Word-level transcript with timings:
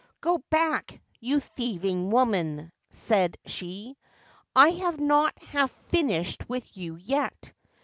'Go 0.19 0.39
back, 0.49 0.99
you 1.19 1.39
thieving 1.39 2.09
woman!' 2.09 2.71
said 2.89 3.37
she.' 3.45 3.97
I 4.55 4.69
have 4.69 4.99
not 4.99 5.37
half 5.43 5.69
finished 5.69 6.49
with 6.49 6.75
you 6.75 6.95
yet. 6.95 7.53